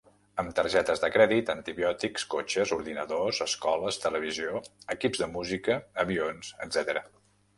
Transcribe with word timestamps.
Amb 0.41 0.53
targetes 0.59 1.01
de 1.01 1.09
crèdit, 1.15 1.51
antibiòtics, 1.53 2.25
cotxes, 2.31 2.71
ordinadors, 2.77 3.41
escoles, 3.47 4.01
televisió, 4.07 4.61
equips 4.97 5.23
de 5.25 5.29
música, 5.35 5.77
avions, 6.05 6.53
etcètera. 6.69 7.05